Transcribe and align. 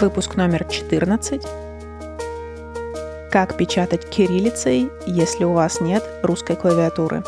Выпуск 0.00 0.36
номер 0.36 0.64
14. 0.64 1.46
Как 3.30 3.58
печатать 3.58 4.08
кириллицей, 4.08 4.88
если 5.06 5.44
у 5.44 5.52
вас 5.52 5.82
нет 5.82 6.02
русской 6.22 6.56
клавиатуры? 6.56 7.22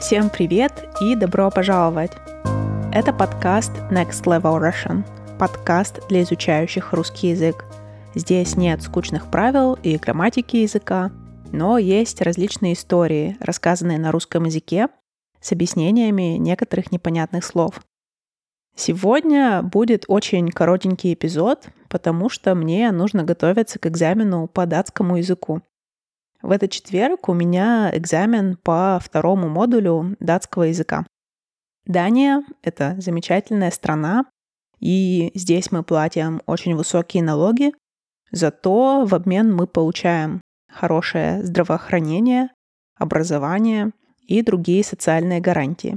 Всем 0.00 0.28
привет 0.28 0.88
и 1.00 1.14
добро 1.14 1.52
пожаловать! 1.52 2.10
Это 2.92 3.12
подкаст 3.12 3.70
Next 3.92 4.24
Level 4.24 4.60
Russian, 4.60 5.04
подкаст 5.38 6.00
для 6.08 6.22
изучающих 6.22 6.92
русский 6.94 7.28
язык. 7.28 7.64
Здесь 8.16 8.56
нет 8.56 8.82
скучных 8.82 9.30
правил 9.30 9.74
и 9.74 9.96
грамматики 9.98 10.56
языка, 10.56 11.12
но 11.52 11.78
есть 11.78 12.20
различные 12.20 12.72
истории, 12.72 13.36
рассказанные 13.38 14.00
на 14.00 14.10
русском 14.10 14.46
языке, 14.46 14.88
с 15.40 15.52
объяснениями 15.52 16.38
некоторых 16.38 16.90
непонятных 16.90 17.44
слов. 17.44 17.85
Сегодня 18.76 19.62
будет 19.62 20.04
очень 20.06 20.50
коротенький 20.50 21.14
эпизод, 21.14 21.68
потому 21.88 22.28
что 22.28 22.54
мне 22.54 22.92
нужно 22.92 23.24
готовиться 23.24 23.78
к 23.78 23.86
экзамену 23.86 24.48
по 24.48 24.66
датскому 24.66 25.16
языку. 25.16 25.62
В 26.42 26.50
этот 26.50 26.70
четверг 26.70 27.30
у 27.30 27.32
меня 27.32 27.90
экзамен 27.94 28.56
по 28.56 29.00
второму 29.02 29.48
модулю 29.48 30.14
датского 30.20 30.64
языка. 30.64 31.06
Дания— 31.86 32.44
это 32.62 32.96
замечательная 32.98 33.70
страна, 33.70 34.26
и 34.78 35.30
здесь 35.34 35.72
мы 35.72 35.82
платим 35.82 36.42
очень 36.44 36.76
высокие 36.76 37.22
налоги, 37.22 37.72
зато 38.30 39.06
в 39.06 39.14
обмен 39.14 39.54
мы 39.54 39.66
получаем 39.66 40.42
хорошее 40.70 41.42
здравоохранение, 41.42 42.50
образование 42.94 43.92
и 44.20 44.42
другие 44.42 44.84
социальные 44.84 45.40
гарантии. 45.40 45.96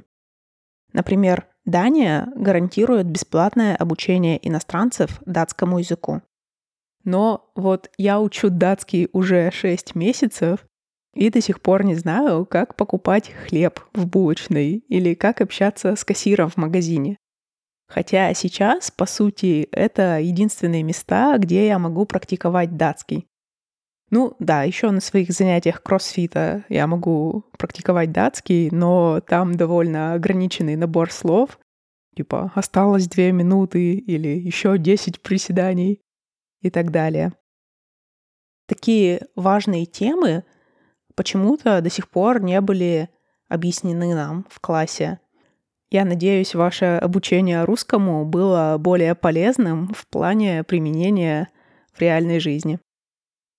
Например, 0.93 1.48
Дания 1.65 2.27
гарантирует 2.35 3.07
бесплатное 3.07 3.75
обучение 3.75 4.39
иностранцев 4.47 5.21
датскому 5.25 5.79
языку. 5.79 6.21
Но 7.03 7.51
вот 7.55 7.89
я 7.97 8.19
учу 8.19 8.49
датский 8.49 9.09
уже 9.13 9.51
6 9.51 9.95
месяцев 9.95 10.65
и 11.13 11.29
до 11.29 11.41
сих 11.41 11.61
пор 11.61 11.83
не 11.83 11.95
знаю, 11.95 12.45
как 12.45 12.75
покупать 12.75 13.31
хлеб 13.31 13.79
в 13.93 14.05
булочной 14.07 14.83
или 14.87 15.13
как 15.13 15.41
общаться 15.41 15.95
с 15.95 16.03
кассиром 16.03 16.49
в 16.49 16.57
магазине. 16.57 17.17
Хотя 17.87 18.33
сейчас, 18.35 18.91
по 18.91 19.05
сути, 19.05 19.67
это 19.71 20.19
единственные 20.19 20.83
места, 20.83 21.37
где 21.39 21.67
я 21.67 21.79
могу 21.79 22.05
практиковать 22.05 22.77
датский. 22.77 23.28
Ну 24.11 24.35
да, 24.39 24.63
еще 24.63 24.89
на 24.89 25.01
своих 25.01 25.31
занятиях 25.31 25.83
кроссфита 25.83 26.65
я 26.67 26.87
могу 26.87 27.45
практиковать 27.57 28.11
датский, 28.11 28.69
но 28.71 29.21
там 29.21 29.55
довольно 29.55 30.13
ограниченный 30.13 30.75
набор 30.75 31.11
слов. 31.11 31.59
Типа 32.15 32.51
осталось 32.55 33.07
две 33.07 33.31
минуты 33.31 33.93
или 33.93 34.29
еще 34.29 34.77
десять 34.77 35.21
приседаний 35.21 36.01
и 36.61 36.69
так 36.71 36.91
далее. 36.91 37.33
Такие 38.67 39.27
важные 39.35 39.85
темы 39.85 40.43
почему-то 41.15 41.81
до 41.81 41.89
сих 41.89 42.09
пор 42.09 42.41
не 42.41 42.59
были 42.61 43.09
объяснены 43.47 44.15
нам 44.15 44.45
в 44.49 44.59
классе. 44.59 45.19
Я 45.91 46.05
надеюсь, 46.05 46.55
ваше 46.55 46.99
обучение 47.01 47.63
русскому 47.63 48.25
было 48.25 48.77
более 48.79 49.15
полезным 49.15 49.91
в 49.93 50.07
плане 50.07 50.63
применения 50.63 51.49
в 51.93 52.01
реальной 52.01 52.39
жизни. 52.39 52.79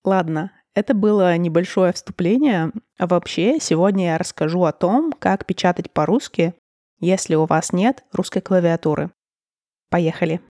Ладно, 0.05 0.53
это 0.75 0.95
было 0.95 1.37
небольшое 1.37 1.93
вступление, 1.93 2.73
а 2.99 3.07
вообще 3.07 3.59
сегодня 3.61 4.07
я 4.07 4.19
расскажу 4.19 4.65
о 4.65 4.73
том, 4.73 5.13
как 5.13 5.45
печатать 5.45 5.91
по-русски, 5.91 6.55
если 7.01 7.35
у 7.35 7.45
вас 7.45 7.73
нет 7.73 8.05
русской 8.13 8.41
клавиатуры. 8.41 9.11
Поехали! 9.91 10.41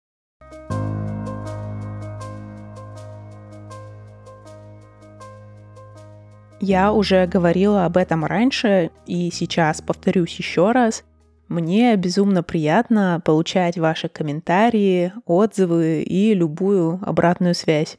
Я 6.61 6.93
уже 6.93 7.27
говорила 7.27 7.87
об 7.87 7.97
этом 7.97 8.27
раньше, 8.27 8.91
и 9.07 9.31
сейчас 9.31 9.81
повторюсь 9.81 10.37
еще 10.37 10.73
раз. 10.73 11.05
Мне 11.49 11.97
безумно 11.97 12.43
приятно 12.43 13.23
получать 13.25 13.79
ваши 13.79 14.09
комментарии, 14.09 15.13
отзывы 15.25 16.03
и 16.03 16.35
любую 16.35 17.01
обратную 17.03 17.55
связь. 17.55 17.99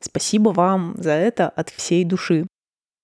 Спасибо 0.00 0.50
вам 0.50 0.94
за 0.96 1.12
это 1.12 1.48
от 1.48 1.70
всей 1.70 2.04
души. 2.04 2.46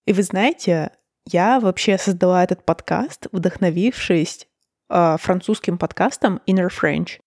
И 0.07 0.13
вы 0.13 0.23
знаете, 0.23 0.93
я 1.27 1.59
вообще 1.59 1.99
создала 1.99 2.45
этот 2.45 2.65
подкаст, 2.65 3.27
вдохновившись 3.33 4.47
э, 4.91 5.17
французским 5.19 5.79
подкастом 5.79 6.41
Inner 6.47 6.69
French. 6.69 7.21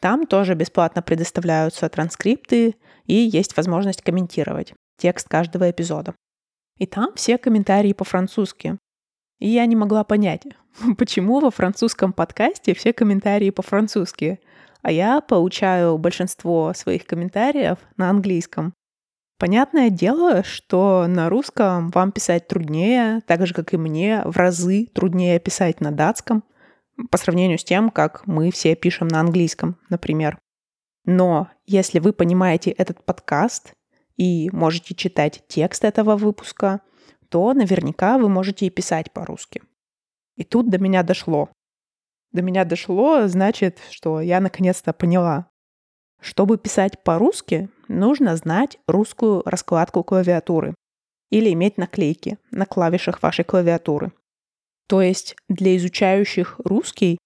Там 0.00 0.26
тоже 0.26 0.54
бесплатно 0.54 1.02
предоставляются 1.02 1.88
транскрипты 1.88 2.76
и 3.06 3.14
есть 3.14 3.56
возможность 3.56 4.02
комментировать 4.02 4.74
текст 4.98 5.28
каждого 5.28 5.70
эпизода. 5.70 6.14
И 6.78 6.86
там 6.86 7.14
все 7.14 7.38
комментарии 7.38 7.92
по-французски. 7.92 8.78
И 9.38 9.48
я 9.48 9.64
не 9.66 9.76
могла 9.76 10.04
понять, 10.04 10.42
почему 10.98 11.40
во 11.40 11.50
французском 11.50 12.12
подкасте 12.12 12.74
все 12.74 12.92
комментарии 12.92 13.50
по-французски, 13.50 14.40
а 14.82 14.92
я 14.92 15.20
получаю 15.20 15.96
большинство 15.98 16.72
своих 16.74 17.06
комментариев 17.06 17.78
на 17.96 18.10
английском. 18.10 18.74
Понятное 19.38 19.90
дело, 19.90 20.42
что 20.42 21.06
на 21.06 21.28
русском 21.28 21.90
вам 21.90 22.10
писать 22.10 22.48
труднее, 22.48 23.20
так 23.26 23.46
же, 23.46 23.52
как 23.52 23.74
и 23.74 23.76
мне, 23.76 24.22
в 24.24 24.36
разы 24.36 24.86
труднее 24.86 25.38
писать 25.38 25.80
на 25.80 25.90
датском, 25.92 26.42
по 27.10 27.18
сравнению 27.18 27.58
с 27.58 27.64
тем, 27.64 27.90
как 27.90 28.26
мы 28.26 28.50
все 28.50 28.74
пишем 28.74 29.08
на 29.08 29.20
английском, 29.20 29.76
например. 29.90 30.38
Но 31.04 31.50
если 31.66 31.98
вы 31.98 32.14
понимаете 32.14 32.70
этот 32.70 33.04
подкаст 33.04 33.74
и 34.16 34.48
можете 34.52 34.94
читать 34.94 35.44
текст 35.48 35.84
этого 35.84 36.16
выпуска, 36.16 36.80
то 37.28 37.52
наверняка 37.52 38.16
вы 38.16 38.30
можете 38.30 38.66
и 38.66 38.70
писать 38.70 39.12
по-русски. 39.12 39.62
И 40.36 40.44
тут 40.44 40.70
до 40.70 40.78
меня 40.78 41.02
дошло. 41.02 41.50
До 42.32 42.40
меня 42.40 42.64
дошло, 42.64 43.26
значит, 43.26 43.80
что 43.90 44.20
я 44.20 44.40
наконец-то 44.40 44.94
поняла, 44.94 45.50
чтобы 46.20 46.58
писать 46.58 47.02
по-русски, 47.02 47.68
нужно 47.88 48.36
знать 48.36 48.78
русскую 48.86 49.42
раскладку 49.44 50.02
клавиатуры 50.02 50.74
или 51.30 51.52
иметь 51.52 51.78
наклейки 51.78 52.38
на 52.50 52.66
клавишах 52.66 53.22
вашей 53.22 53.44
клавиатуры. 53.44 54.12
То 54.88 55.02
есть 55.02 55.36
для 55.48 55.76
изучающих 55.76 56.60
русский 56.64 57.18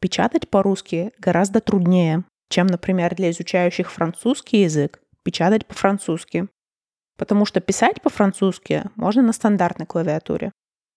печатать 0.00 0.48
по-русски 0.48 1.12
гораздо 1.18 1.60
труднее, 1.60 2.24
чем, 2.50 2.66
например, 2.66 3.14
для 3.14 3.30
изучающих 3.30 3.90
французский 3.90 4.62
язык 4.62 5.00
печатать 5.24 5.66
по-французски. 5.66 6.48
Потому 7.16 7.46
что 7.46 7.60
писать 7.60 8.02
по-французски 8.02 8.84
можно 8.94 9.22
на 9.22 9.32
стандартной 9.32 9.86
клавиатуре. 9.86 10.52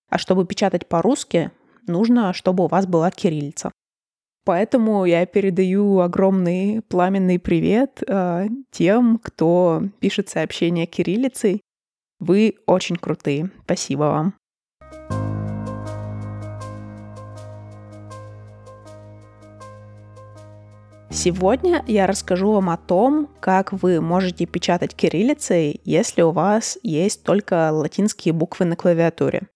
А 0.10 0.18
чтобы 0.18 0.46
печатать 0.46 0.88
по-русски, 0.88 1.52
нужно, 1.88 2.34
чтобы 2.34 2.66
у 2.66 2.68
вас 2.68 2.86
была 2.86 3.10
кириллица. 3.10 3.72
Поэтому 4.46 5.06
я 5.06 5.26
передаю 5.26 6.00
огромный 6.00 6.82
пламенный 6.88 7.40
привет 7.40 8.02
э, 8.08 8.48
тем, 8.72 9.20
кто 9.22 9.84
пишет 10.00 10.30
сообщения 10.30 10.86
кириллицей. 10.86 11.62
Вы 12.20 12.56
очень 12.66 12.96
крутые. 12.96 13.52
Спасибо 13.64 14.04
вам. 14.04 14.34
Сегодня 21.12 21.84
я 21.88 22.08
расскажу 22.08 22.52
вам 22.52 22.70
о 22.70 22.78
том, 22.78 23.28
как 23.40 23.74
вы 23.74 24.00
можете 24.00 24.46
печатать 24.46 24.96
кириллицей, 24.96 25.82
если 25.84 26.22
у 26.22 26.32
вас 26.32 26.78
есть 26.84 27.24
только 27.24 27.72
латинские 27.72 28.34
буквы 28.34 28.66
на 28.66 28.76
клавиатуре. 28.76 29.48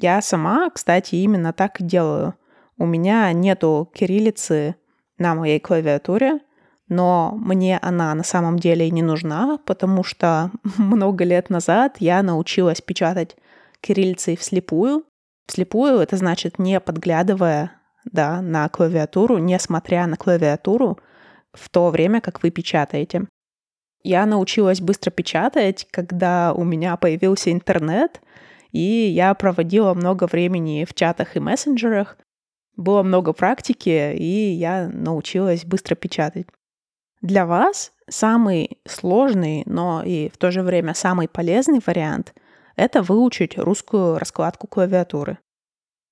Я 0.00 0.20
сама, 0.20 0.68
кстати, 0.70 1.14
именно 1.14 1.52
так 1.52 1.80
и 1.80 1.84
делаю. 1.84 2.34
У 2.78 2.86
меня 2.86 3.32
нету 3.32 3.90
кириллицы 3.94 4.76
на 5.18 5.34
моей 5.34 5.60
клавиатуре, 5.60 6.40
но 6.88 7.32
мне 7.36 7.78
она 7.78 8.14
на 8.14 8.24
самом 8.24 8.58
деле 8.58 8.90
не 8.90 9.02
нужна, 9.02 9.58
потому 9.64 10.04
что 10.04 10.50
много 10.76 11.24
лет 11.24 11.50
назад 11.50 11.96
я 12.00 12.22
научилась 12.22 12.80
печатать 12.80 13.36
кириллицей 13.80 14.36
вслепую. 14.36 15.04
Вслепую 15.46 15.98
это 15.98 16.16
значит 16.16 16.58
не 16.58 16.80
подглядывая 16.80 17.72
да, 18.04 18.40
на 18.42 18.68
клавиатуру, 18.68 19.38
не 19.38 19.58
смотря 19.58 20.06
на 20.06 20.16
клавиатуру 20.16 20.98
в 21.52 21.68
то 21.68 21.90
время, 21.90 22.20
как 22.20 22.42
вы 22.42 22.50
печатаете. 22.50 23.26
Я 24.02 24.26
научилась 24.26 24.80
быстро 24.80 25.10
печатать, 25.10 25.86
когда 25.90 26.52
у 26.54 26.64
меня 26.64 26.96
появился 26.96 27.52
интернет, 27.52 28.20
и 28.72 28.80
я 28.80 29.32
проводила 29.34 29.94
много 29.94 30.26
времени 30.26 30.84
в 30.88 30.94
чатах 30.94 31.36
и 31.36 31.40
мессенджерах, 31.40 32.16
было 32.76 33.02
много 33.02 33.32
практики, 33.32 34.14
и 34.14 34.52
я 34.52 34.88
научилась 34.88 35.64
быстро 35.64 35.94
печатать. 35.94 36.46
Для 37.20 37.46
вас 37.46 37.92
самый 38.08 38.78
сложный, 38.86 39.62
но 39.66 40.02
и 40.04 40.28
в 40.28 40.36
то 40.36 40.50
же 40.50 40.62
время 40.62 40.94
самый 40.94 41.28
полезный 41.28 41.80
вариант— 41.84 42.34
это 42.76 43.02
выучить 43.02 43.58
русскую 43.58 44.18
раскладку 44.18 44.66
клавиатуры. 44.66 45.38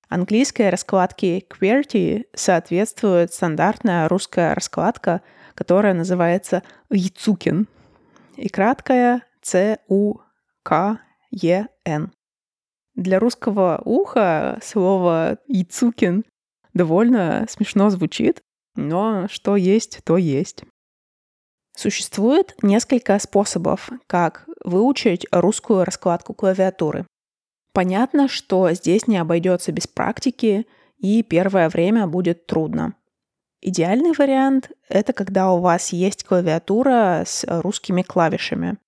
Английской 0.08 0.70
раскладке 0.70 1.38
QWERTY 1.38 2.26
соответствует 2.34 3.32
стандартная 3.32 4.08
русская 4.08 4.54
раскладка, 4.54 5.22
которая 5.54 5.94
называется 5.94 6.62
Яцукин 6.90 7.68
и 8.36 8.48
краткая 8.48 9.22
C-U-K-E-N. 9.42 10.22
Для 12.94 13.18
русского 13.18 13.80
уха 13.84 14.58
слово 14.62 15.38
«яцукин» 15.46 16.24
довольно 16.74 17.46
смешно 17.48 17.90
звучит, 17.90 18.42
но 18.76 19.26
что 19.28 19.56
есть, 19.56 20.00
то 20.04 20.16
есть. 20.16 20.64
Существует 21.76 22.54
несколько 22.62 23.18
способов, 23.18 23.90
как 24.06 24.46
выучить 24.64 25.26
русскую 25.30 25.84
раскладку 25.84 26.34
клавиатуры. 26.34 27.06
Понятно, 27.72 28.28
что 28.28 28.70
здесь 28.72 29.06
не 29.06 29.16
обойдется 29.16 29.72
без 29.72 29.86
практики, 29.86 30.66
и 30.98 31.22
первое 31.22 31.68
время 31.68 32.06
будет 32.06 32.46
трудно. 32.46 32.94
Идеальный 33.62 34.12
вариант— 34.12 34.70
это 34.88 35.12
когда 35.12 35.52
у 35.52 35.60
вас 35.60 35.92
есть 35.92 36.24
клавиатура 36.24 37.22
с 37.26 37.44
русскими 37.46 38.02
клавишами. 38.02 38.78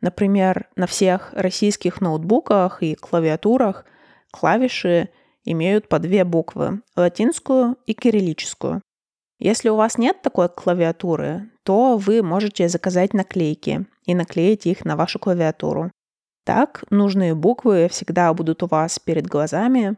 Например, 0.00 0.68
на 0.76 0.86
всех 0.86 1.32
российских 1.32 2.00
ноутбуках 2.00 2.82
и 2.82 2.94
клавиатурах 2.94 3.86
клавиши 4.30 5.08
имеют 5.46 5.88
по 5.88 5.98
две 5.98 6.24
буквы— 6.24 6.82
латинскую 6.96 7.76
и 7.86 7.94
кириллическую. 7.94 8.82
Если 9.38 9.70
у 9.70 9.76
вас 9.76 9.96
нет 9.96 10.20
такой 10.22 10.48
клавиатуры, 10.48 11.50
то 11.62 11.96
вы 11.96 12.22
можете 12.22 12.68
заказать 12.68 13.14
наклейки 13.14 13.86
и 14.04 14.14
наклеить 14.14 14.66
их 14.66 14.84
на 14.84 14.96
вашу 14.96 15.18
клавиатуру. 15.18 15.90
Так 16.44 16.84
нужные 16.90 17.34
буквы 17.34 17.88
всегда 17.90 18.32
будут 18.34 18.62
у 18.62 18.66
вас 18.66 18.98
перед 18.98 19.26
глазами, 19.26 19.96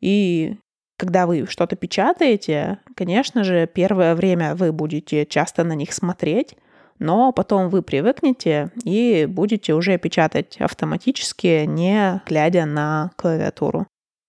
и 0.00 0.56
когда 0.98 1.26
вы 1.26 1.46
что-то 1.46 1.76
печатаете, 1.76 2.78
конечно 2.94 3.44
же, 3.44 3.66
первое 3.66 4.14
время 4.14 4.54
вы 4.54 4.72
будете 4.72 5.26
часто 5.26 5.64
на 5.64 5.74
них 5.74 5.92
смотреть, 5.92 6.56
но 6.98 7.32
потом 7.32 7.68
вы 7.68 7.82
привыкнете 7.82 8.70
и 8.84 9.26
будете 9.28 9.74
уже 9.74 9.98
печатать 9.98 10.56
автоматически, 10.58 11.64
не 11.66 12.22
глядя 12.26 12.64
на 12.64 13.10
клавиатуру. 13.16 13.86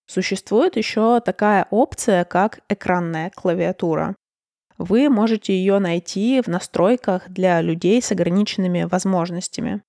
Существует 0.08 0.76
еще 0.76 1.20
такая 1.20 1.66
опция, 1.70 2.24
как 2.24 2.60
экранная 2.70 3.30
клавиатура. 3.30 4.16
Вы 4.78 5.10
можете 5.10 5.52
ее 5.52 5.80
найти 5.80 6.40
в 6.40 6.48
настройках 6.48 7.28
для 7.28 7.60
людей 7.60 8.00
с 8.00 8.10
ограниченными 8.10 8.84
возможностями. 8.84 9.82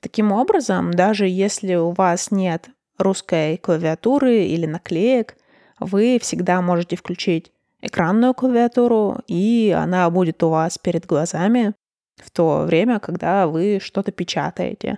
Таким 0.00 0.32
образом, 0.32 0.92
даже 0.92 1.28
если 1.28 1.74
у 1.74 1.90
вас 1.90 2.30
нет 2.30 2.70
русской 2.96 3.58
клавиатуры 3.58 4.44
или 4.44 4.64
наклеек, 4.64 5.36
вы 5.80 6.18
всегда 6.18 6.62
можете 6.62 6.96
включить 6.96 7.52
экранную 7.82 8.32
клавиатуру, 8.32 9.18
и 9.26 9.74
она 9.76 10.08
будет 10.08 10.42
у 10.42 10.48
вас 10.48 10.78
перед 10.78 11.04
глазами 11.04 11.74
в 12.16 12.30
то 12.30 12.62
время, 12.62 13.00
когда 13.00 13.46
вы 13.46 13.80
что-то 13.82 14.12
печатаете. 14.12 14.96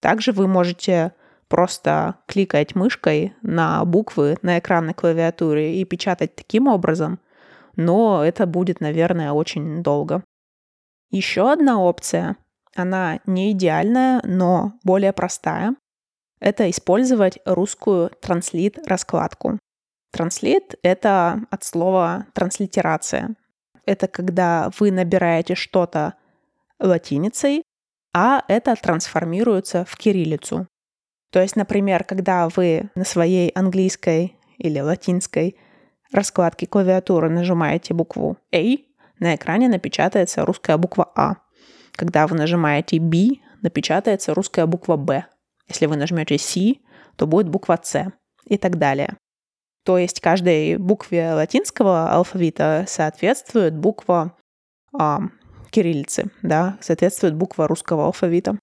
Также 0.00 0.32
вы 0.32 0.48
можете 0.48 1.12
просто 1.48 2.16
кликать 2.26 2.74
мышкой 2.74 3.34
на 3.42 3.84
буквы 3.84 4.36
на 4.42 4.58
экранной 4.58 4.94
клавиатуре 4.94 5.80
и 5.80 5.84
печатать 5.84 6.34
таким 6.34 6.66
образом, 6.68 7.20
но 7.76 8.24
это 8.24 8.46
будет, 8.46 8.80
наверное, 8.80 9.32
очень 9.32 9.82
долго. 9.82 10.24
Еще 11.10 11.50
одна 11.50 11.80
опция 11.80 12.36
она 12.74 13.20
не 13.26 13.52
идеальная, 13.52 14.20
но 14.24 14.74
более 14.84 15.12
простая. 15.12 15.74
Это 16.40 16.68
использовать 16.70 17.38
русскую 17.46 18.10
транслит-раскладку. 18.20 19.58
Транслит— 20.12 20.74
это 20.82 21.40
от 21.50 21.64
слова 21.64 22.26
транслитерация. 22.34 23.34
Это 23.86 24.08
когда 24.08 24.70
вы 24.78 24.90
набираете 24.90 25.54
что-то 25.54 26.14
латиницей, 26.78 27.62
а 28.12 28.44
это 28.48 28.74
трансформируется 28.76 29.84
в 29.86 29.96
кириллицу. 29.96 30.66
То 31.30 31.40
есть, 31.40 31.56
например, 31.56 32.04
когда 32.04 32.48
вы 32.48 32.90
на 32.94 33.04
своей 33.04 33.50
английской 33.50 34.36
или 34.58 34.80
латинской 34.80 35.56
раскладке 36.12 36.66
клавиатуры 36.66 37.28
нажимаете 37.28 37.94
букву 37.94 38.38
A, 38.54 38.62
на 39.18 39.34
экране 39.34 39.68
напечатается 39.68 40.44
русская 40.44 40.76
буква 40.76 41.10
А. 41.14 41.36
Когда 41.92 42.26
вы 42.26 42.36
нажимаете 42.36 42.98
B, 42.98 43.40
напечатается 43.62 44.34
русская 44.34 44.66
буква 44.66 44.96
B. 44.96 45.24
Если 45.68 45.86
вы 45.86 45.96
нажмете 45.96 46.38
C, 46.38 46.74
то 47.16 47.26
будет 47.26 47.48
буква 47.48 47.78
C 47.82 48.12
и 48.44 48.58
так 48.58 48.78
далее. 48.78 49.16
То 49.84 49.98
есть 49.98 50.20
каждой 50.20 50.76
букве 50.76 51.32
латинского 51.32 52.10
алфавита 52.10 52.84
соответствует 52.88 53.76
буква 53.76 54.36
а, 54.98 55.20
кириллицы, 55.70 56.30
да, 56.42 56.76
соответствует 56.80 57.34
буква 57.34 57.68
русского 57.68 58.06
алфавита. 58.06 58.58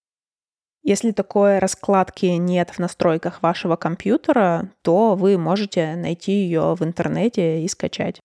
Если 0.83 1.11
такой 1.11 1.59
раскладки 1.59 2.25
нет 2.25 2.71
в 2.71 2.79
настройках 2.79 3.41
вашего 3.41 3.77
компьютера, 3.77 4.69
то 4.81 5.15
вы 5.15 5.37
можете 5.37 5.95
найти 5.95 6.33
ее 6.33 6.75
в 6.75 6.83
интернете 6.83 7.63
и 7.63 7.67
скачать. 7.69 8.19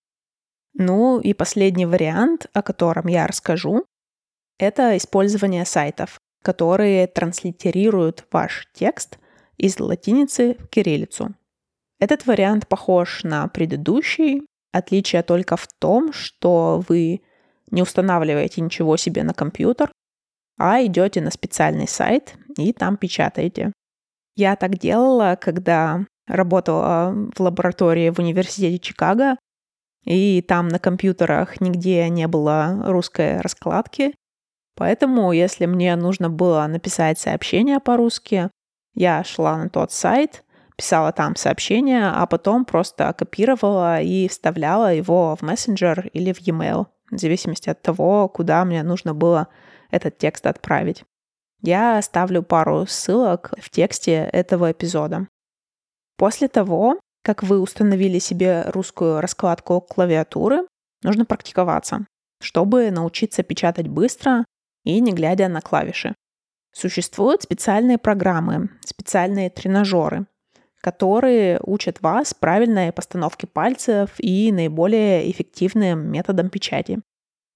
Ну 0.73 1.19
и 1.19 1.33
последний 1.33 1.85
вариант, 1.85 2.47
о 2.53 2.61
котором 2.61 3.07
я 3.07 3.27
расскажу, 3.27 3.85
это 4.57 4.97
использование 4.97 5.65
сайтов, 5.65 6.19
которые 6.43 7.07
транслитерируют 7.07 8.25
ваш 8.31 8.67
текст 8.73 9.19
из 9.57 9.79
латиницы 9.79 10.57
в 10.59 10.67
кириллицу. 10.67 11.33
Этот 11.99 12.25
вариант 12.25 12.67
похож 12.67 13.23
на 13.23 13.47
предыдущий. 13.47 14.45
Отличие 14.71 15.23
только 15.23 15.55
в 15.55 15.67
том, 15.79 16.11
что 16.13 16.83
вы 16.87 17.21
не 17.71 17.81
устанавливаете 17.81 18.61
ничего 18.61 18.97
себе 18.97 19.23
на 19.23 19.33
компьютер, 19.33 19.91
а 20.59 20.83
идете 20.83 21.21
на 21.21 21.31
специальный 21.31 21.87
сайт 21.87 22.35
и 22.57 22.71
там 22.73 22.97
печатаете. 22.97 23.73
Я 24.35 24.55
так 24.55 24.77
делала, 24.77 25.37
когда 25.41 26.05
работала 26.27 27.15
в 27.35 27.39
лаборатории 27.39 28.11
в 28.11 28.19
университете 28.19 28.77
Чикаго, 28.77 29.37
и 30.05 30.41
там 30.41 30.67
на 30.67 30.77
компьютерах 30.77 31.59
нигде 31.59 32.07
не 32.09 32.27
было 32.27 32.83
русской 32.85 33.41
раскладки, 33.41 34.13
Поэтому, 34.79 35.33
если 35.33 35.65
мне 35.65 35.93
нужно 35.97 36.29
было 36.29 36.65
написать 36.65 37.19
сообщение 37.19 37.81
по-русски, 37.81 38.49
я 38.95 39.25
шла 39.25 39.57
на 39.57 39.69
тот 39.69 39.91
сайт, 39.91 40.45
писала 40.77 41.11
там 41.11 41.35
сообщение, 41.35 42.07
а 42.07 42.25
потом 42.25 42.63
просто 42.63 43.11
копировала 43.11 43.99
и 43.99 44.29
вставляла 44.29 44.93
его 44.93 45.35
в 45.35 45.41
мессенджер 45.41 46.07
или 46.13 46.31
в 46.31 46.39
e-mail, 46.39 46.85
в 47.11 47.17
зависимости 47.17 47.69
от 47.69 47.81
того, 47.81 48.29
куда 48.29 48.63
мне 48.63 48.81
нужно 48.81 49.13
было 49.13 49.49
этот 49.89 50.17
текст 50.17 50.45
отправить. 50.45 51.03
Я 51.61 51.97
оставлю 51.97 52.41
пару 52.41 52.85
ссылок 52.85 53.53
в 53.59 53.69
тексте 53.69 54.29
этого 54.31 54.71
эпизода. 54.71 55.27
После 56.17 56.47
того, 56.47 56.99
как 57.23 57.43
вы 57.43 57.59
установили 57.59 58.19
себе 58.19 58.63
русскую 58.67 59.19
раскладку 59.21 59.81
клавиатуры, 59.81 60.67
нужно 61.03 61.25
практиковаться, 61.25 62.05
чтобы 62.41 62.91
научиться 62.91 63.43
печатать 63.43 63.87
быстро 63.87 64.45
и 64.83 64.99
не 65.01 65.11
глядя 65.11 65.49
на 65.49 65.61
клавиши. 65.61 66.15
Существуют 66.71 67.43
специальные 67.43 67.97
программы, 67.97 68.69
специальные 68.85 69.49
тренажеры, 69.49 70.27
которые 70.81 71.59
учат 71.63 72.01
вас 72.01 72.33
правильной 72.33 72.91
постановке 72.91 73.47
пальцев 73.47 74.11
и 74.17 74.51
наиболее 74.51 75.29
эффективным 75.29 76.11
методом 76.11 76.49
печати. 76.49 77.01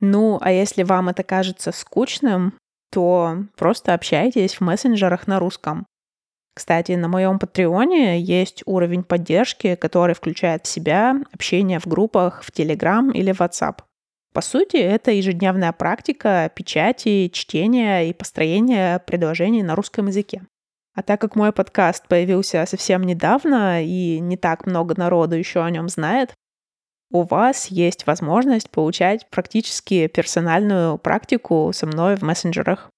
Ну, 0.06 0.38
а 0.42 0.52
если 0.52 0.84
вам 0.84 1.08
это 1.08 1.24
кажется 1.24 1.72
скучным, 1.72 2.56
то 2.92 3.38
просто 3.56 3.94
общайтесь 3.94 4.56
в 4.56 4.62
мессенджерах 4.62 5.28
на 5.28 5.40
русском. 5.40 5.86
Кстати, 6.54 6.92
на 6.92 7.08
моем 7.08 7.40
Патреоне 7.40 8.20
есть 8.20 8.64
уровень 8.66 9.06
поддержки, 9.06 9.76
который 9.76 10.14
включает 10.14 10.66
в 10.66 10.68
себя 10.68 11.16
общение 11.32 11.80
в 11.80 11.88
группах 11.88 12.44
в 12.44 12.52
Telegram 12.52 13.14
или 13.14 13.34
WhatsApp. 13.34 13.80
По 14.34 14.42
сути, 14.42 14.76
это 14.76 15.12
ежедневная 15.12 15.72
практика 15.72 16.52
печати, 16.54 17.30
чтения 17.30 18.10
и 18.10 18.14
построения 18.14 19.00
предложений 19.00 19.64
на 19.64 19.74
русском 19.74 20.08
языке. 20.08 20.44
А 20.96 21.02
так 21.02 21.22
как 21.22 21.38
мой 21.38 21.54
подкаст 21.54 22.10
появился 22.10 22.66
совсем 22.66 23.04
недавно 23.04 23.82
и 23.82 24.20
не 24.20 24.36
так 24.36 24.66
много 24.66 24.96
народу 24.98 25.38
еще 25.38 25.64
о 25.64 25.72
нем 25.72 25.88
знает, 25.88 26.34
у 27.14 27.22
вас 27.22 27.68
есть 27.68 28.08
возможность 28.08 28.72
получать 28.72 29.30
практически 29.30 30.08
персональную 30.08 30.98
практику 30.98 31.72
со 31.72 31.86
мной 31.86 32.16
в 32.16 32.24
мессенджерах. 32.24 32.90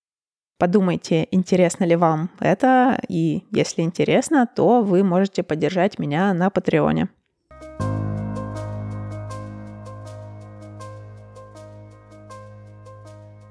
Подумайте, 0.57 1.27
интересно 1.31 1.83
ли 1.83 1.97
вам 1.97 2.29
это, 2.39 2.97
и 3.09 3.43
если 3.51 3.81
интересно, 3.81 4.47
то 4.47 4.81
вы 4.81 5.03
можете 5.03 5.43
поддержать 5.43 5.99
меня 5.99 6.33
на 6.33 6.49
Патреоне. 6.49 7.09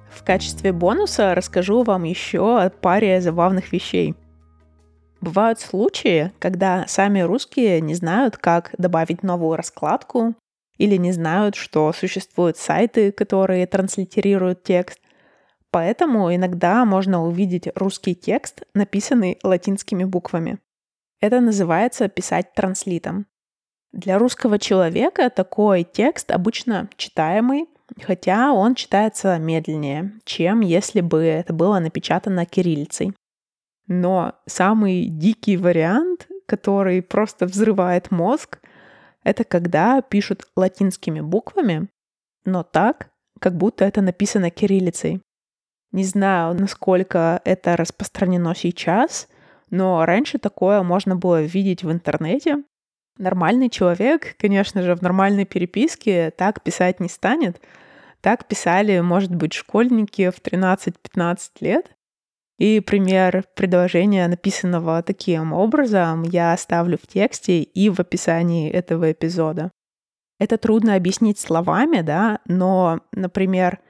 В 0.08 0.24
качестве 0.24 0.72
бонуса 0.72 1.34
расскажу 1.34 1.82
вам 1.82 2.04
еще 2.04 2.62
о 2.62 2.70
паре 2.70 3.20
забавных 3.20 3.70
вещей. 3.70 4.14
Бывают 5.20 5.60
случаи, 5.60 6.32
когда 6.38 6.86
сами 6.86 7.20
русские 7.20 7.82
не 7.82 7.94
знают, 7.94 8.38
как 8.38 8.70
добавить 8.78 9.22
новую 9.22 9.56
раскладку 9.56 10.34
или 10.78 10.96
не 10.96 11.12
знают, 11.12 11.54
что 11.54 11.92
существуют 11.92 12.56
сайты, 12.56 13.12
которые 13.12 13.66
транслитерируют 13.66 14.62
текст. 14.62 15.00
Поэтому 15.70 16.34
иногда 16.34 16.84
можно 16.84 17.24
увидеть 17.24 17.68
русский 17.74 18.14
текст, 18.14 18.62
написанный 18.74 19.38
латинскими 19.42 20.04
буквами. 20.04 20.58
Это 21.20 21.40
называется 21.40 22.08
писать 22.08 22.52
транслитом. 22.54 23.26
Для 23.92 24.18
русского 24.18 24.58
человека 24.58 25.30
такой 25.30 25.84
текст 25.84 26.30
обычно 26.30 26.88
читаемый, 26.96 27.68
хотя 28.02 28.52
он 28.52 28.74
читается 28.74 29.38
медленнее, 29.38 30.12
чем 30.24 30.60
если 30.60 31.00
бы 31.00 31.22
это 31.22 31.52
было 31.52 31.78
напечатано 31.78 32.44
кириллицей. 32.44 33.14
Но 33.86 34.34
самый 34.46 35.06
дикий 35.06 35.56
вариант, 35.56 36.28
который 36.46 37.02
просто 37.02 37.46
взрывает 37.46 38.10
мозг, 38.10 38.58
это 39.24 39.44
когда 39.44 40.00
пишут 40.02 40.46
латинскими 40.54 41.20
буквами, 41.20 41.88
но 42.44 42.62
так, 42.62 43.10
как 43.40 43.56
будто 43.56 43.84
это 43.84 44.00
написано 44.02 44.50
кириллицей. 44.50 45.20
Не 45.92 46.04
знаю, 46.04 46.54
насколько 46.54 47.40
это 47.44 47.76
распространено 47.76 48.54
сейчас, 48.54 49.28
но 49.70 50.04
раньше 50.04 50.38
такое 50.38 50.82
можно 50.82 51.16
было 51.16 51.42
видеть 51.42 51.82
в 51.82 51.90
интернете. 51.90 52.64
Нормальный 53.16 53.70
человек, 53.70 54.36
конечно 54.38 54.82
же, 54.82 54.94
в 54.94 55.02
нормальной 55.02 55.44
переписке 55.44 56.30
так 56.32 56.62
писать 56.62 57.00
не 57.00 57.08
станет. 57.08 57.60
Так 58.20 58.46
писали, 58.48 59.00
может 59.00 59.34
быть, 59.34 59.52
школьники 59.52 60.30
в 60.30 60.40
13-15 60.40 61.38
лет. 61.60 61.90
И 62.58 62.80
пример 62.80 63.44
предложения, 63.56 64.28
написанного 64.28 65.02
таким 65.02 65.52
образом, 65.52 66.22
я 66.22 66.52
оставлю 66.52 66.96
в 66.96 67.06
тексте 67.06 67.62
и 67.62 67.90
в 67.90 67.98
описании 67.98 68.70
этого 68.70 69.10
эпизода. 69.10 69.70
Это 70.38 70.56
трудно 70.58 70.94
объяснить 70.94 71.38
словами, 71.38 72.00
да, 72.00 72.40
но, 72.46 73.00
например, 73.12 73.80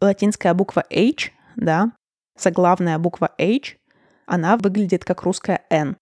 латинская 0.00 0.54
буква 0.54 0.84
H, 0.90 1.30
да, 1.56 1.92
заглавная 2.36 2.98
буква 2.98 3.30
H, 3.38 3.76
она 4.26 4.56
выглядит 4.56 5.04
как 5.04 5.22
русская 5.22 5.62
N, 5.70 5.96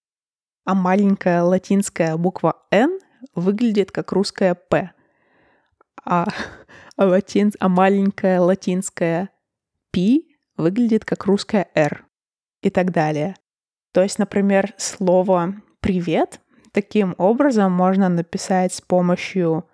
а 0.64 0.74
маленькая 0.74 1.42
латинская 1.42 2.16
буква 2.16 2.56
N 2.70 2.98
выглядит 3.34 3.90
как 3.90 4.12
русская 4.12 4.54
P, 4.54 4.90
а, 6.04 6.26
а, 6.96 7.06
латин, 7.06 7.52
а 7.58 7.68
маленькая 7.68 8.40
латинская 8.40 9.30
P 9.90 10.27
выглядит 10.58 11.04
как 11.04 11.24
русская 11.24 11.68
«р» 11.74 12.04
и 12.60 12.68
так 12.68 12.90
далее. 12.92 13.36
То 13.92 14.02
есть, 14.02 14.18
например, 14.18 14.74
слово 14.76 15.54
«привет» 15.80 16.40
таким 16.72 17.14
образом 17.16 17.72
можно 17.72 18.08
написать 18.08 18.74
с 18.74 18.80
помощью 18.80 19.66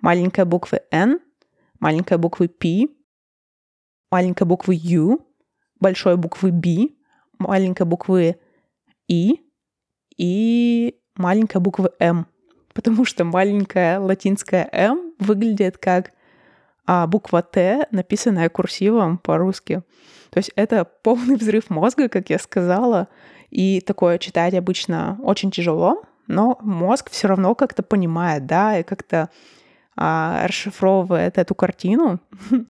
маленькой 0.00 0.46
буквы 0.46 0.80
«н», 0.90 1.20
маленькой 1.78 2.18
буквы 2.18 2.48
«п», 2.48 2.88
маленькой 4.10 4.46
буквы 4.46 4.74
«ю», 4.76 5.26
большой 5.78 6.16
буквы 6.16 6.50
«б», 6.50 6.88
маленькой 7.38 7.86
буквы 7.86 8.40
«и» 9.08 9.40
и 10.16 11.00
маленькой 11.16 11.60
буквы 11.60 11.92
«м», 12.00 12.26
потому 12.74 13.04
что 13.04 13.24
маленькая 13.24 14.00
латинская 14.00 14.68
«м» 14.72 15.14
выглядит 15.18 15.78
как 15.78 16.12
а, 16.86 17.06
буква 17.06 17.42
«т», 17.42 17.86
написанная 17.90 18.48
курсивом 18.48 19.18
по-русски. 19.18 19.82
То 20.30 20.38
есть 20.38 20.50
это 20.54 20.84
полный 20.84 21.36
взрыв 21.36 21.70
мозга, 21.70 22.08
как 22.08 22.30
я 22.30 22.38
сказала, 22.38 23.08
и 23.50 23.80
такое 23.80 24.18
читать 24.18 24.54
обычно 24.54 25.18
очень 25.22 25.50
тяжело, 25.50 26.02
но 26.28 26.58
мозг 26.62 27.10
все 27.10 27.28
равно 27.28 27.54
как-то 27.54 27.82
понимает, 27.82 28.46
да, 28.46 28.78
и 28.78 28.82
как-то 28.84 29.28
а, 29.96 30.46
расшифровывает 30.46 31.36
эту 31.38 31.54
картину. 31.54 32.20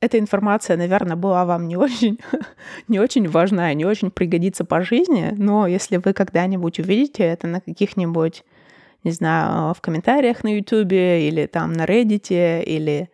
Эта 0.00 0.18
информация, 0.18 0.76
наверное, 0.76 1.16
была 1.16 1.46
вам 1.46 1.66
не 1.68 1.76
очень, 1.76 2.18
не 2.88 2.98
очень 2.98 3.28
важна, 3.28 3.72
не 3.72 3.84
очень 3.84 4.10
пригодится 4.10 4.64
по 4.64 4.82
жизни, 4.82 5.32
но 5.38 5.66
если 5.66 5.96
вы 5.96 6.12
когда-нибудь 6.12 6.80
увидите 6.80 7.22
это 7.22 7.46
на 7.46 7.60
каких-нибудь, 7.60 8.44
не 9.04 9.12
знаю, 9.12 9.72
в 9.72 9.80
комментариях 9.80 10.44
на 10.44 10.54
YouTube 10.54 10.92
или 10.92 11.46
там 11.46 11.72
на 11.72 11.84
Reddit 11.86 12.64
или 12.64 13.08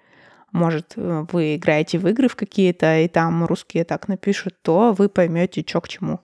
может, 0.52 0.95
э, 0.97 1.26
вы 1.33 1.57
играете 1.57 1.99
в 1.99 2.09
игры 2.09 2.28
в 2.28 2.37
какие-то, 2.37 2.99
и 2.99 3.09
там 3.09 3.45
русские 3.45 3.85
так 3.85 4.09
напишут, 4.09 4.54
то 4.62 4.92
вы 4.97 5.09
поймете, 5.09 5.64
что 5.66 5.80
к 5.80 5.88
чему. 5.88 6.21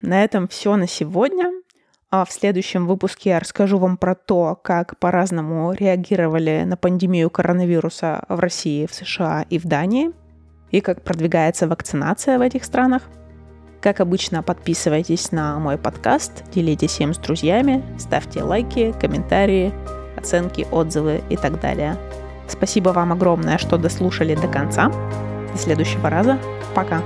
На 0.00 0.22
этом 0.24 0.48
все 0.48 0.76
на 0.76 0.86
сегодня. 0.86 1.52
А 2.10 2.24
в 2.24 2.30
следующем 2.30 2.86
выпуске 2.86 3.30
я 3.30 3.40
расскажу 3.40 3.78
вам 3.78 3.96
про 3.96 4.14
то, 4.14 4.56
как 4.62 4.98
по-разному 5.00 5.72
реагировали 5.72 6.62
на 6.64 6.76
пандемию 6.76 7.28
коронавируса 7.28 8.24
в 8.28 8.38
России, 8.38 8.86
в 8.86 8.94
США 8.94 9.44
и 9.50 9.58
в 9.58 9.64
Дании, 9.64 10.12
и 10.70 10.80
как 10.80 11.02
продвигается 11.02 11.66
вакцинация 11.66 12.38
в 12.38 12.42
этих 12.42 12.64
странах. 12.64 13.02
Как 13.80 14.00
обычно, 14.00 14.44
подписывайтесь 14.44 15.32
на 15.32 15.58
мой 15.58 15.76
подкаст, 15.76 16.44
делитесь 16.52 17.00
им 17.00 17.14
с 17.14 17.18
друзьями, 17.18 17.82
ставьте 17.98 18.44
лайки, 18.44 18.94
комментарии, 19.00 19.74
оценки, 20.16 20.66
отзывы 20.70 21.20
и 21.30 21.36
так 21.36 21.60
далее. 21.60 21.96
Спасибо 22.54 22.90
вам 22.90 23.12
огромное, 23.12 23.58
что 23.58 23.76
дослушали 23.76 24.36
до 24.36 24.46
конца. 24.46 24.88
До 25.52 25.58
следующего 25.58 26.08
раза. 26.08 26.38
Пока. 26.74 27.02